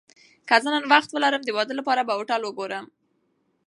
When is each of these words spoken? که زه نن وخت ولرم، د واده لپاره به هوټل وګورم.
که 0.47 0.55
زه 0.63 0.69
نن 0.73 0.83
وخت 0.93 1.09
ولرم، 1.11 1.41
د 1.45 1.49
واده 1.57 1.73
لپاره 1.79 2.01
به 2.07 2.13
هوټل 2.17 2.41
وګورم. 2.43 2.85